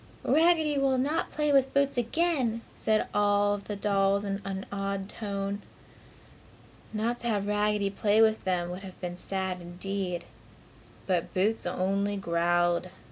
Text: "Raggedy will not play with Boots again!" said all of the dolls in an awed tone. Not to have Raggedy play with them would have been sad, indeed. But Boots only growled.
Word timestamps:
"Raggedy 0.23 0.79
will 0.79 0.97
not 0.97 1.31
play 1.31 1.51
with 1.53 1.75
Boots 1.75 1.95
again!" 1.95 2.61
said 2.73 3.07
all 3.13 3.53
of 3.53 3.65
the 3.67 3.75
dolls 3.75 4.25
in 4.25 4.41
an 4.43 4.65
awed 4.71 5.07
tone. 5.07 5.61
Not 6.91 7.19
to 7.19 7.27
have 7.27 7.45
Raggedy 7.45 7.91
play 7.91 8.19
with 8.19 8.43
them 8.43 8.71
would 8.71 8.81
have 8.81 8.99
been 8.99 9.15
sad, 9.15 9.61
indeed. 9.61 10.25
But 11.05 11.35
Boots 11.35 11.67
only 11.67 12.17
growled. 12.17 12.89